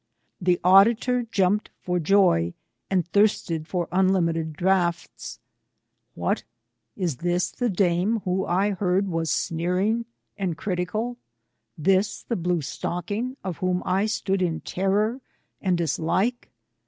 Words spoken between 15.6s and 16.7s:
and dislike